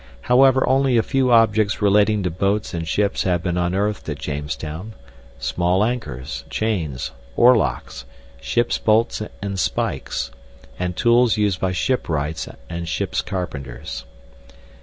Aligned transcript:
However, 0.21 0.67
only 0.67 0.97
a 0.97 1.03
few 1.03 1.29
objects 1.31 1.79
relating 1.79 2.23
to 2.23 2.31
boats 2.31 2.73
and 2.73 2.87
ships 2.87 3.21
have 3.21 3.43
been 3.43 3.55
unearthed 3.55 4.09
at 4.09 4.17
Jamestown: 4.17 4.95
small 5.37 5.83
anchors, 5.83 6.43
chains, 6.49 7.11
oar 7.35 7.55
locks, 7.55 8.05
ship 8.41 8.71
bolts 8.83 9.21
and 9.43 9.59
spikes, 9.59 10.31
and 10.79 10.95
tools 10.97 11.37
used 11.37 11.61
by 11.61 11.71
shipwrights 11.71 12.49
and 12.67 12.89
ships' 12.89 13.21
carpenters. 13.21 14.05